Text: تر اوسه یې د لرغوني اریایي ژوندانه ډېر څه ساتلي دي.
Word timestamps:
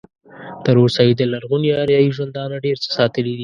تر 0.65 0.75
اوسه 0.81 1.01
یې 1.07 1.13
د 1.17 1.21
لرغوني 1.31 1.69
اریایي 1.81 2.09
ژوندانه 2.17 2.55
ډېر 2.65 2.77
څه 2.83 2.89
ساتلي 2.97 3.33
دي. 3.35 3.39